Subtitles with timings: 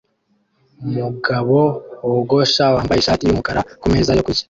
[0.87, 1.57] Umugabo
[2.09, 4.39] wogosha wambaye ishati yumukara kumeza yo kurya